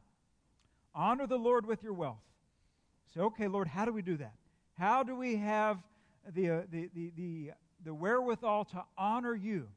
[0.93, 2.21] Honor the Lord with your wealth.
[3.13, 4.35] Say, okay, Lord, how do we do that?
[4.77, 5.79] How do we have
[6.35, 7.51] the, uh, the, the, the
[7.83, 9.67] the wherewithal to honor you.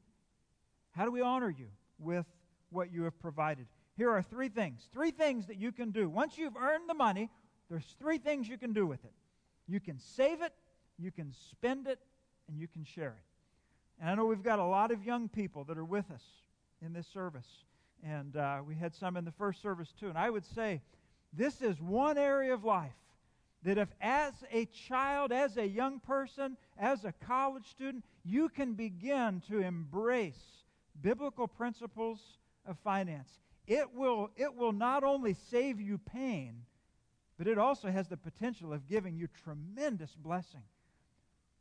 [0.91, 1.67] How do we honor you?
[1.99, 2.25] With
[2.69, 3.67] what you have provided.
[3.95, 4.87] Here are three things.
[4.91, 6.09] Three things that you can do.
[6.09, 7.29] Once you've earned the money,
[7.69, 9.13] there's three things you can do with it.
[9.67, 10.53] You can save it,
[10.97, 11.99] you can spend it,
[12.49, 13.32] and you can share it.
[14.03, 16.23] And I know we've got a lot of young people that are with us
[16.85, 17.47] in this service.
[18.03, 20.09] And uh, we had some in the first service too.
[20.09, 20.81] And I would say
[21.31, 22.91] this is one area of life
[23.63, 28.73] that if, as a child, as a young person, as a college student, you can
[28.73, 30.65] begin to embrace
[31.01, 32.19] biblical principles
[32.65, 33.29] of finance,
[33.67, 36.65] it will, it will not only save you pain,
[37.37, 40.63] but it also has the potential of giving you tremendous blessing.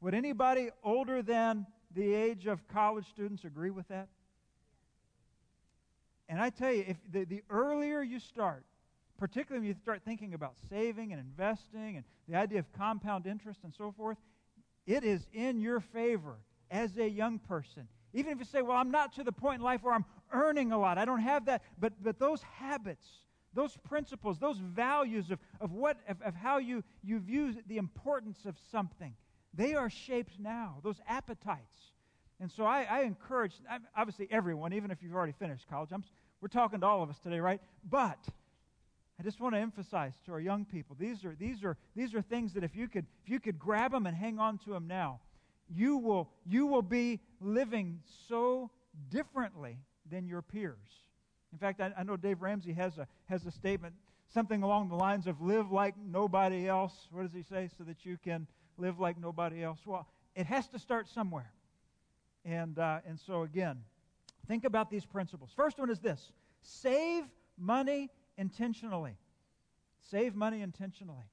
[0.01, 4.09] Would anybody older than the age of college students agree with that?
[6.29, 8.65] And I tell you, if the, the earlier you start,
[9.19, 13.61] particularly when you start thinking about saving and investing and the idea of compound interest
[13.65, 14.17] and so forth,
[14.87, 16.37] it is in your favor
[16.71, 17.87] as a young person.
[18.15, 20.73] Even if you say, well, I'm not to the point in life where I'm earning
[20.73, 21.63] a lot, I don't have that.
[21.79, 23.07] But, but those habits,
[23.55, 28.39] those principles, those values of, of, what, of, of how you, you view the importance
[28.47, 29.15] of something,
[29.55, 31.77] they are shaped now, those appetites.
[32.41, 33.53] And so I, I encourage,
[33.97, 36.05] obviously, everyone, even if you've already finished college, I'm,
[36.41, 37.61] we're talking to all of us today, right?
[37.89, 38.19] But
[39.21, 42.23] I just want to emphasize to our young people these are, these are, these are
[42.23, 44.89] things that if you, could, if you could grab them and hang on to them
[44.89, 45.21] now,
[45.69, 48.71] you will, you will be living so
[49.11, 49.79] differently
[50.11, 50.77] than your peers.
[51.53, 53.95] In fact, I, I know Dave Ramsey has a, has a statement,
[54.33, 56.93] something along the lines of live like nobody else.
[57.11, 57.69] What does he say?
[57.79, 58.47] So that you can
[58.83, 59.79] live like nobody else.
[59.87, 61.51] Well, it has to start somewhere.
[62.45, 63.79] And, uh, and so, again,
[64.49, 65.51] think about these principles.
[65.57, 67.25] First one is this save
[67.57, 69.17] money intentionally.
[70.11, 71.25] Save money intentionally.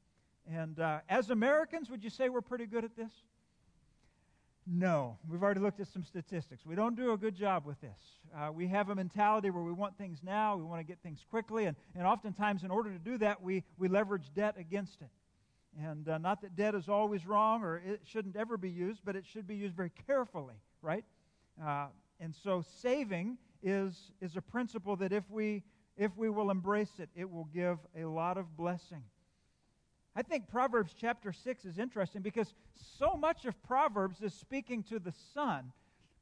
[0.49, 3.11] And uh, as Americans, would you say we're pretty good at this?
[4.67, 5.17] No.
[5.27, 6.63] We've already looked at some statistics.
[6.65, 7.99] We don't do a good job with this.
[8.35, 11.25] Uh, we have a mentality where we want things now, we want to get things
[11.31, 15.09] quickly, and, and oftentimes, in order to do that, we, we leverage debt against it.
[15.77, 19.15] And uh, not that debt is always wrong or it shouldn't ever be used, but
[19.15, 21.05] it should be used very carefully, right?
[21.63, 21.87] Uh,
[22.19, 25.63] and so saving is, is a principle that if we,
[25.97, 29.03] if we will embrace it, it will give a lot of blessing.
[30.15, 32.53] I think Proverbs chapter 6 is interesting because
[32.97, 35.71] so much of Proverbs is speaking to the son.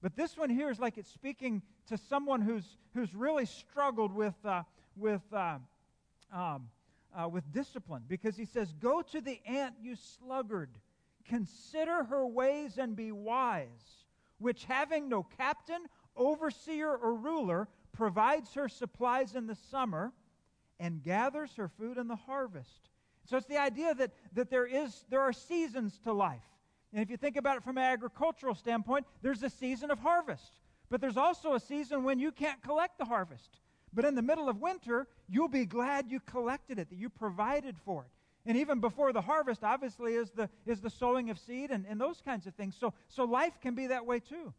[0.01, 4.36] But this one here is like it's speaking to someone who's, who's really struggled with,
[4.45, 4.63] uh,
[4.95, 5.57] with, uh,
[6.31, 6.67] um,
[7.17, 10.69] uh, with discipline because he says, Go to the ant, you sluggard.
[11.27, 14.06] Consider her ways and be wise,
[14.38, 20.13] which having no captain, overseer, or ruler, provides her supplies in the summer
[20.80, 22.89] and gathers her food in the harvest.
[23.25, 26.45] So it's the idea that, that there, is, there are seasons to life.
[26.93, 30.62] And if you think about it from an agricultural standpoint, there's a season of harvest.
[30.89, 33.60] But there's also a season when you can't collect the harvest.
[33.93, 37.76] But in the middle of winter, you'll be glad you collected it, that you provided
[37.86, 38.12] for it.
[38.45, 42.00] And even before the harvest, obviously, is the, is the sowing of seed and, and
[42.00, 42.76] those kinds of things.
[42.80, 44.54] So, so life can be that way too.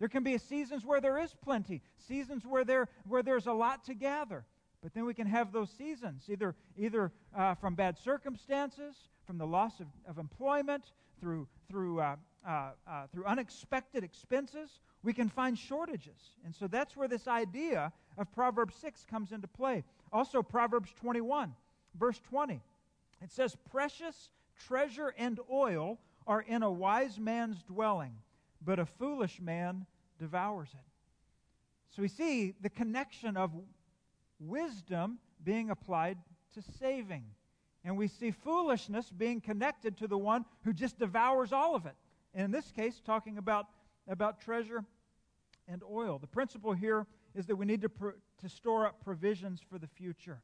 [0.00, 3.84] There can be seasons where there is plenty, seasons where, there, where there's a lot
[3.84, 4.44] to gather.
[4.82, 9.46] But then we can have those seasons, either, either uh, from bad circumstances, from the
[9.46, 10.84] loss of, of employment,
[11.20, 14.80] through, through, uh, uh, uh, through unexpected expenses.
[15.02, 16.36] We can find shortages.
[16.44, 19.84] And so that's where this idea of Proverbs 6 comes into play.
[20.12, 21.54] Also, Proverbs 21,
[21.98, 22.60] verse 20.
[23.22, 24.30] It says, Precious
[24.66, 28.14] treasure and oil are in a wise man's dwelling,
[28.64, 29.86] but a foolish man
[30.18, 30.86] devours it.
[31.90, 33.50] So we see the connection of
[34.38, 36.18] wisdom being applied
[36.54, 37.24] to saving.
[37.84, 41.94] And we see foolishness being connected to the one who just devours all of it.
[42.34, 43.66] And in this case, talking about,
[44.08, 44.84] about treasure
[45.68, 46.18] and oil.
[46.18, 47.90] The principle here is that we need to,
[48.40, 50.40] to store up provisions for the future.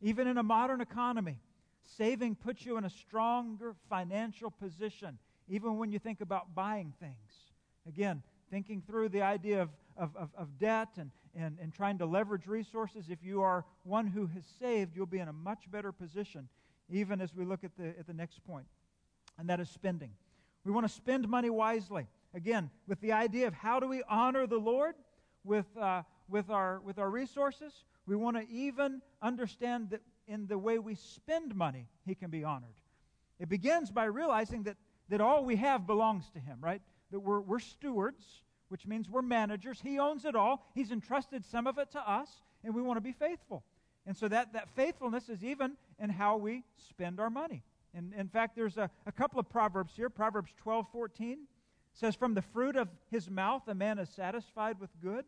[0.00, 1.38] Even in a modern economy,
[1.82, 7.52] saving puts you in a stronger financial position, even when you think about buying things.
[7.86, 12.06] Again, thinking through the idea of, of, of, of debt and, and, and trying to
[12.06, 15.92] leverage resources, if you are one who has saved, you'll be in a much better
[15.92, 16.48] position,
[16.88, 18.66] even as we look at the, at the next point,
[19.38, 20.10] and that is spending.
[20.64, 22.06] We want to spend money wisely.
[22.34, 24.94] Again, with the idea of how do we honor the Lord
[25.44, 30.58] with, uh, with, our, with our resources, we want to even understand that in the
[30.58, 32.74] way we spend money, He can be honored.
[33.38, 34.76] It begins by realizing that,
[35.08, 36.82] that all we have belongs to Him, right?
[37.10, 39.80] That we're, we're stewards which means we're managers.
[39.82, 40.64] He owns it all.
[40.74, 42.28] He's entrusted some of it to us,
[42.64, 43.64] and we want to be faithful.
[44.06, 47.64] And so that, that faithfulness is even in how we spend our money.
[47.94, 50.08] And in fact, there's a, a couple of proverbs here.
[50.08, 51.38] Proverbs 12, 14
[51.92, 55.24] says, From the fruit of his mouth a man is satisfied with good,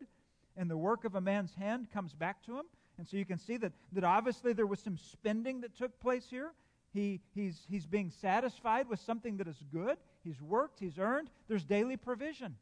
[0.55, 2.65] and the work of a man's hand comes back to him.
[2.97, 6.27] And so you can see that, that obviously there was some spending that took place
[6.29, 6.51] here.
[6.93, 9.97] He, he's, he's being satisfied with something that is good.
[10.23, 11.29] He's worked, he's earned.
[11.47, 12.55] There's daily provision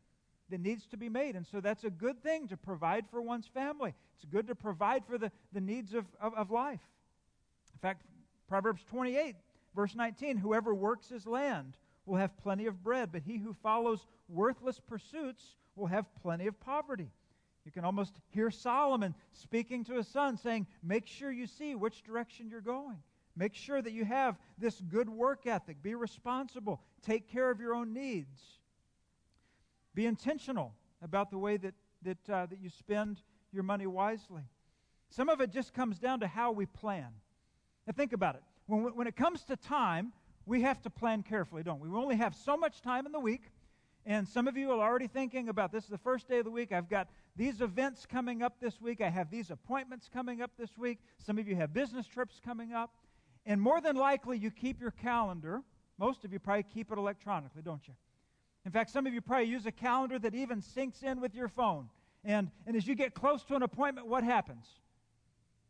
[0.49, 1.35] that needs to be made.
[1.35, 3.93] And so that's a good thing to provide for one's family.
[4.15, 6.79] It's good to provide for the, the needs of, of, of life.
[7.73, 8.03] In fact,
[8.47, 9.35] Proverbs 28,
[9.75, 14.05] verse 19 Whoever works his land will have plenty of bread, but he who follows
[14.27, 17.11] worthless pursuits will have plenty of poverty.
[17.65, 22.03] You can almost hear Solomon speaking to his son, saying, Make sure you see which
[22.03, 22.97] direction you're going.
[23.35, 25.81] Make sure that you have this good work ethic.
[25.81, 26.81] Be responsible.
[27.01, 28.39] Take care of your own needs.
[29.93, 34.43] Be intentional about the way that, that, uh, that you spend your money wisely.
[35.09, 37.07] Some of it just comes down to how we plan.
[37.85, 38.43] Now, think about it.
[38.67, 40.13] When, when it comes to time,
[40.45, 41.89] we have to plan carefully, don't we?
[41.89, 43.43] We only have so much time in the week.
[44.05, 46.51] And some of you are already thinking about this is the first day of the
[46.51, 46.71] week.
[46.71, 48.99] I've got these events coming up this week.
[48.99, 50.97] I have these appointments coming up this week.
[51.19, 52.91] Some of you have business trips coming up.
[53.45, 55.61] And more than likely, you keep your calendar.
[55.99, 57.93] Most of you probably keep it electronically, don't you?
[58.65, 61.47] In fact, some of you probably use a calendar that even syncs in with your
[61.47, 61.89] phone.
[62.23, 64.65] And, and as you get close to an appointment, what happens?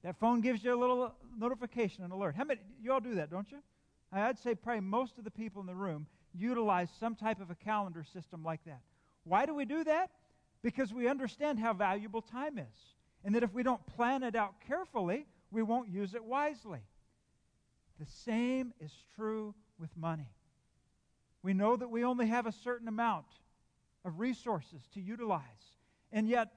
[0.03, 2.35] That phone gives you a little notification, an alert.
[2.35, 3.59] How many, you all do that, don't you?
[4.11, 7.55] I'd say probably most of the people in the room utilize some type of a
[7.55, 8.81] calendar system like that.
[9.23, 10.11] Why do we do that?
[10.61, 12.95] Because we understand how valuable time is.
[13.23, 16.79] And that if we don't plan it out carefully, we won't use it wisely.
[17.99, 20.29] The same is true with money.
[21.43, 23.25] We know that we only have a certain amount
[24.03, 25.43] of resources to utilize.
[26.11, 26.51] And yet,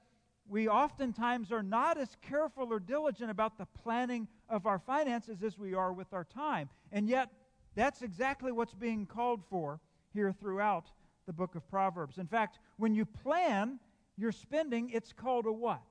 [0.47, 5.57] we oftentimes are not as careful or diligent about the planning of our finances as
[5.57, 6.69] we are with our time.
[6.91, 7.29] And yet,
[7.75, 9.79] that's exactly what's being called for
[10.13, 10.85] here throughout
[11.25, 12.17] the book of Proverbs.
[12.17, 13.79] In fact, when you plan
[14.17, 15.81] your spending, it's called a what?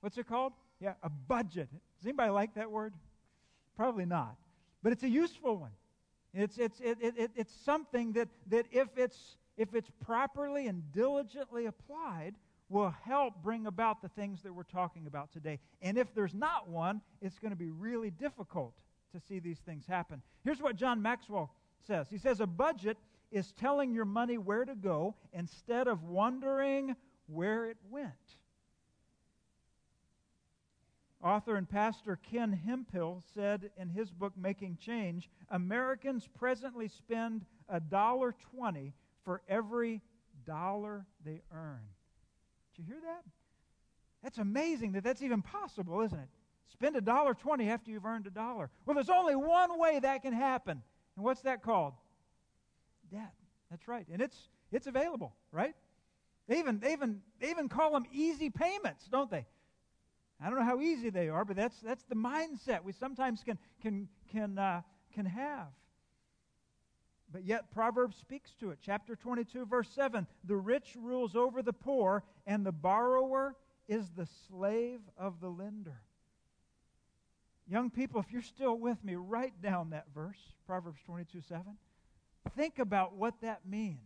[0.00, 0.52] What's it called?
[0.80, 1.68] Yeah, a budget.
[1.70, 2.92] Does anybody like that word?
[3.76, 4.36] Probably not.
[4.82, 5.70] But it's a useful one.
[6.34, 10.82] It's, it's, it, it, it, it's something that, that if, it's, if it's properly and
[10.92, 12.34] diligently applied,
[12.68, 15.58] will help bring about the things that we're talking about today.
[15.82, 18.74] And if there's not one, it's going to be really difficult
[19.12, 20.22] to see these things happen.
[20.44, 21.54] Here's what John Maxwell
[21.86, 22.96] says He says, A budget
[23.30, 26.96] is telling your money where to go instead of wondering
[27.26, 28.12] where it went.
[31.22, 37.78] Author and pastor Ken Hemphill said in his book Making Change, Americans presently spend a
[37.78, 38.92] dollar twenty
[39.24, 40.02] for every
[40.44, 41.82] dollar they earn.
[42.76, 43.24] Did you hear that?
[44.22, 46.28] That's amazing that that's even possible, isn't it?
[46.72, 48.70] Spend a dollar twenty after you've earned a dollar.
[48.86, 50.82] Well, there's only one way that can happen.
[51.16, 51.94] And what's that called?
[53.10, 53.34] Debt.
[53.70, 54.06] That's right.
[54.10, 55.74] And it's it's available, right?
[56.48, 59.46] They even they even they even call them easy payments, don't they?
[60.40, 63.58] I don't know how easy they are, but that's that's the mindset we sometimes can
[63.80, 64.82] can can uh,
[65.14, 65.68] can have.
[67.32, 68.78] But yet Proverbs speaks to it.
[68.82, 73.56] Chapter 22, verse 7 The rich rules over the poor, and the borrower
[73.88, 76.02] is the slave of the lender.
[77.66, 81.64] Young people, if you're still with me, write down that verse, Proverbs 22, 7.
[82.56, 83.98] Think about what that means.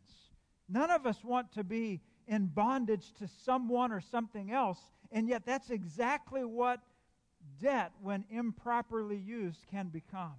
[0.68, 4.78] None of us want to be in bondage to someone or something else,
[5.10, 6.80] and yet that's exactly what
[7.60, 10.34] debt, when improperly used, can become.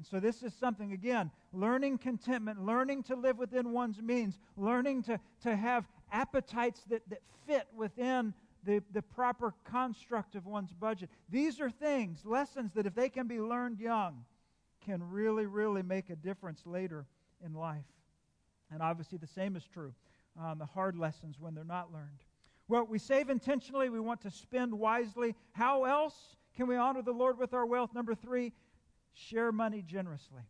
[0.00, 5.02] And so, this is something, again, learning contentment, learning to live within one's means, learning
[5.02, 8.32] to, to have appetites that, that fit within
[8.64, 11.10] the, the proper construct of one's budget.
[11.28, 14.24] These are things, lessons that if they can be learned young,
[14.86, 17.04] can really, really make a difference later
[17.44, 17.84] in life.
[18.72, 19.92] And obviously, the same is true
[20.34, 22.24] on the hard lessons when they're not learned.
[22.68, 25.34] Well, we save intentionally, we want to spend wisely.
[25.52, 26.14] How else
[26.56, 27.92] can we honor the Lord with our wealth?
[27.92, 28.54] Number three,
[29.14, 30.42] share money generously.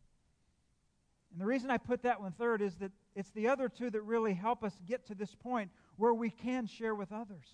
[1.32, 4.02] And the reason I put that one third is that it's the other two that
[4.02, 7.46] really help us get to this point where we can share with others.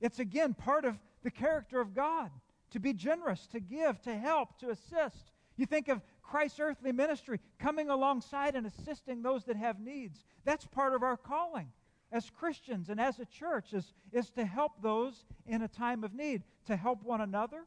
[0.00, 2.30] It's again part of the character of God
[2.70, 5.30] to be generous, to give, to help, to assist.
[5.56, 10.24] You think of Christ's earthly ministry coming alongside and assisting those that have needs.
[10.44, 11.70] That's part of our calling
[12.12, 16.14] as Christians and as a church is, is to help those in a time of
[16.14, 17.64] need, to help one another,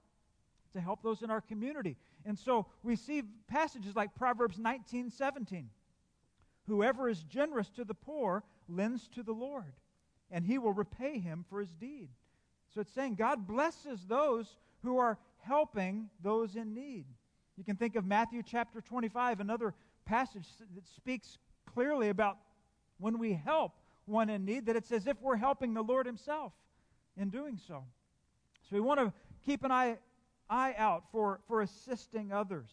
[0.73, 1.97] to help those in our community.
[2.25, 5.69] And so we see passages like Proverbs 19 17.
[6.67, 9.73] Whoever is generous to the poor lends to the Lord,
[10.29, 12.09] and he will repay him for his deed.
[12.73, 17.05] So it's saying God blesses those who are helping those in need.
[17.57, 19.73] You can think of Matthew chapter 25, another
[20.05, 21.37] passage that speaks
[21.73, 22.37] clearly about
[22.99, 23.73] when we help
[24.05, 26.53] one in need, that it's as if we're helping the Lord Himself
[27.17, 27.83] in doing so.
[28.69, 29.13] So we want to
[29.45, 29.97] keep an eye
[30.49, 32.69] eye out for, for assisting others,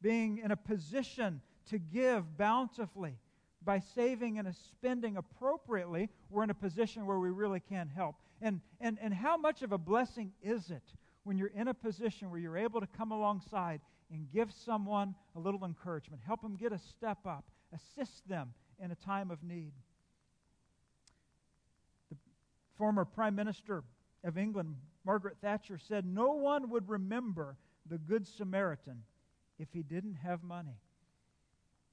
[0.00, 3.16] being in a position to give bountifully.
[3.64, 8.16] By saving and spending appropriately, we're in a position where we really can help.
[8.40, 10.82] And, and, and how much of a blessing is it
[11.22, 13.80] when you're in a position where you're able to come alongside
[14.10, 18.90] and give someone a little encouragement, help them get a step up, assist them in
[18.90, 19.72] a time of need?
[22.10, 22.16] The
[22.76, 23.84] former Prime Minister
[24.24, 27.56] of England, Margaret Thatcher said, No one would remember
[27.88, 29.02] the Good Samaritan
[29.58, 30.78] if he didn't have money.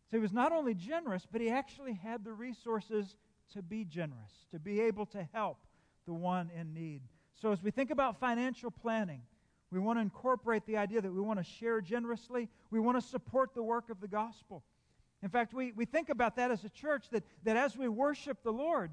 [0.09, 3.15] So he was not only generous, but he actually had the resources
[3.53, 5.57] to be generous, to be able to help
[6.05, 7.01] the one in need.
[7.35, 9.21] So as we think about financial planning,
[9.71, 12.49] we want to incorporate the idea that we want to share generously.
[12.71, 14.63] We want to support the work of the gospel.
[15.21, 18.41] In fact, we, we think about that as a church that, that as we worship
[18.41, 18.91] the Lord,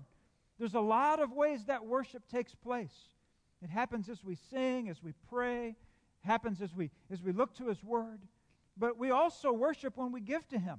[0.59, 2.95] there's a lot of ways that worship takes place.
[3.63, 7.55] It happens as we sing, as we pray, it happens as we, as we look
[7.55, 8.21] to His Word.
[8.77, 10.79] But we also worship when we give to Him.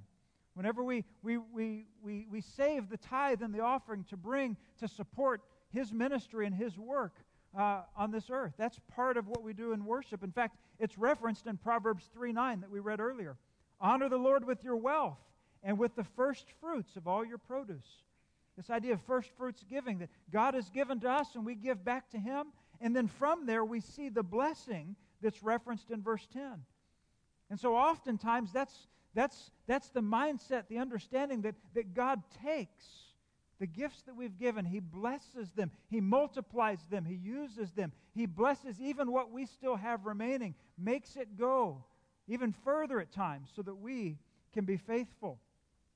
[0.54, 4.88] Whenever we, we, we, we, we save the tithe and the offering to bring to
[4.88, 7.16] support His ministry and His work
[7.58, 8.54] uh, on this earth.
[8.58, 10.24] That's part of what we do in worship.
[10.24, 13.38] In fact, it's referenced in Proverbs 3 9 that we read earlier.
[13.80, 15.20] Honor the Lord with your wealth
[15.64, 18.04] and with the first fruits of all your produce.
[18.56, 21.86] This idea of first fruits giving, that God has given to us and we give
[21.86, 22.48] back to Him,
[22.82, 26.64] and then from there, we see the blessing that's referenced in verse 10.
[27.50, 32.86] And so oftentimes, that's, that's, that's the mindset, the understanding that, that God takes
[33.60, 38.26] the gifts that we've given, He blesses them, He multiplies them, He uses them, He
[38.26, 41.84] blesses even what we still have remaining, makes it go
[42.28, 44.20] even further at times so that we
[44.54, 45.40] can be faithful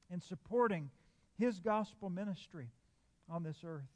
[0.09, 0.89] in supporting
[1.37, 2.69] his gospel ministry
[3.29, 3.87] on this earth.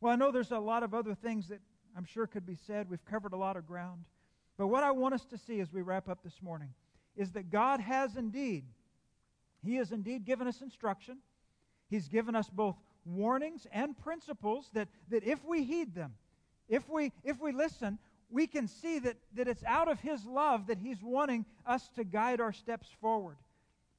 [0.00, 1.60] Well, I know there's a lot of other things that
[1.96, 2.88] I'm sure could be said.
[2.90, 4.04] We've covered a lot of ground.
[4.56, 6.70] But what I want us to see as we wrap up this morning
[7.16, 8.64] is that God has indeed,
[9.64, 11.18] He has indeed given us instruction.
[11.88, 16.14] He's given us both warnings and principles that, that if we heed them,
[16.68, 17.98] if we, if we listen,
[18.30, 22.04] we can see that, that it's out of His love that He's wanting us to
[22.04, 23.36] guide our steps forward.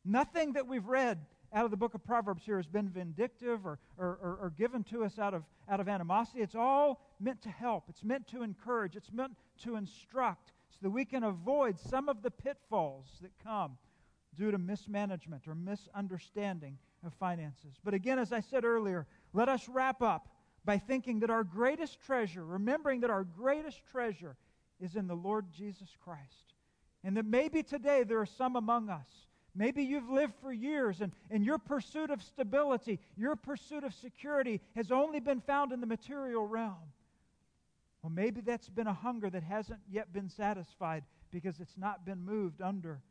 [0.03, 1.19] Nothing that we've read
[1.53, 4.83] out of the book of Proverbs here has been vindictive or, or, or, or, given
[4.85, 6.41] to us out of, out of animosity.
[6.41, 9.33] It's all meant to help, it's meant to encourage, it's meant
[9.63, 13.77] to instruct so that we can avoid some of the pitfalls that come
[14.35, 17.75] due to mismanagement or misunderstanding of finances.
[17.83, 20.27] But again, as I said earlier, let us wrap up
[20.65, 24.37] by thinking that our greatest treasure, remembering that our greatest treasure
[24.79, 26.55] is in the Lord Jesus Christ.
[27.03, 29.09] And that maybe today there are some among us
[29.55, 34.61] Maybe you've lived for years and, and your pursuit of stability, your pursuit of security
[34.75, 36.91] has only been found in the material realm.
[38.01, 42.25] Well, maybe that's been a hunger that hasn't yet been satisfied because it's not been
[42.25, 43.01] moved under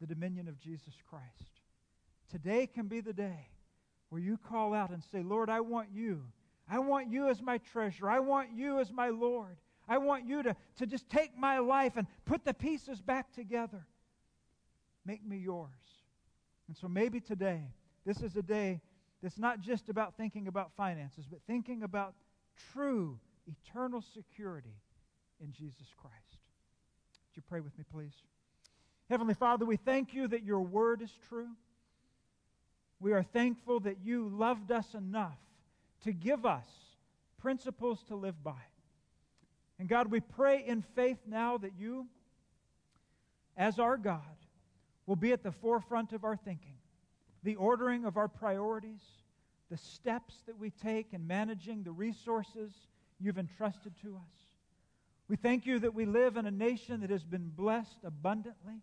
[0.00, 1.60] the dominion of Jesus Christ.
[2.30, 3.48] Today can be the day
[4.08, 6.22] where you call out and say, Lord, I want you.
[6.68, 8.08] I want you as my treasure.
[8.08, 9.58] I want you as my Lord.
[9.88, 13.86] I want you to, to just take my life and put the pieces back together.
[15.04, 15.68] Make me yours.
[16.68, 17.62] And so maybe today,
[18.06, 18.80] this is a day
[19.22, 22.14] that's not just about thinking about finances, but thinking about
[22.72, 24.76] true eternal security
[25.40, 26.16] in Jesus Christ.
[27.30, 28.14] Would you pray with me, please?
[29.08, 31.48] Heavenly Father, we thank you that your word is true.
[33.00, 35.38] We are thankful that you loved us enough
[36.04, 36.66] to give us
[37.38, 38.62] principles to live by.
[39.78, 42.06] And God, we pray in faith now that you,
[43.56, 44.20] as our God,
[45.06, 46.76] will be at the forefront of our thinking,
[47.42, 49.02] the ordering of our priorities,
[49.70, 52.72] the steps that we take in managing the resources
[53.18, 54.42] you've entrusted to us.
[55.28, 58.82] We thank you that we live in a nation that has been blessed abundantly.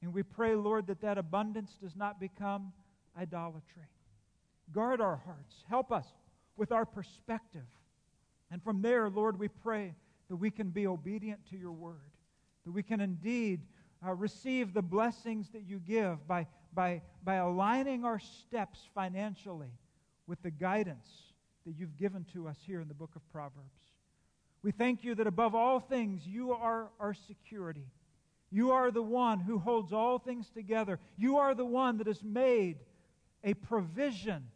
[0.00, 2.72] And we pray, Lord, that that abundance does not become
[3.18, 3.88] idolatry.
[4.72, 5.56] Guard our hearts.
[5.68, 6.06] Help us
[6.56, 7.66] with our perspective.
[8.50, 9.94] And from there, Lord, we pray
[10.28, 12.12] that we can be obedient to your word,
[12.64, 13.60] that we can indeed
[14.06, 19.72] uh, receive the blessings that you give by, by, by aligning our steps financially
[20.26, 21.08] with the guidance
[21.66, 23.80] that you've given to us here in the book of Proverbs.
[24.62, 27.86] We thank you that above all things, you are our security.
[28.50, 30.98] You are the one who holds all things together.
[31.16, 32.78] You are the one that has made
[33.44, 34.48] a provision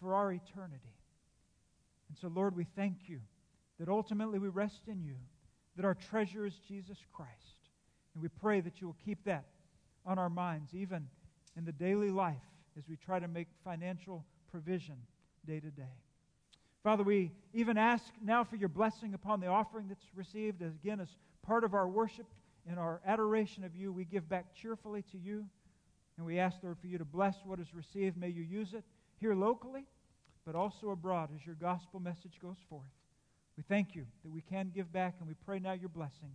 [0.00, 0.94] for our eternity.
[2.08, 3.20] And so, Lord, we thank you
[3.78, 5.16] that ultimately we rest in you,
[5.76, 7.59] that our treasure is Jesus Christ.
[8.14, 9.44] And we pray that you will keep that
[10.04, 11.08] on our minds, even
[11.56, 12.36] in the daily life
[12.78, 14.96] as we try to make financial provision
[15.46, 15.94] day to day.
[16.82, 20.62] Father, we even ask now for your blessing upon the offering that's received.
[20.62, 21.08] Again, as
[21.42, 22.26] part of our worship
[22.66, 25.44] and our adoration of you, we give back cheerfully to you.
[26.16, 28.16] And we ask, Lord, for you to bless what is received.
[28.16, 28.84] May you use it
[29.20, 29.84] here locally,
[30.46, 32.82] but also abroad as your gospel message goes forth.
[33.56, 36.34] We thank you that we can give back, and we pray now your blessing.